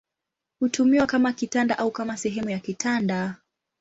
Hutumiwa 0.59 1.07
kama 1.07 1.33
kitanda 1.33 1.77
au 1.77 1.91
kama 1.91 2.17
sehemu 2.17 2.49
ya 2.49 2.59
kitanda. 2.59 3.35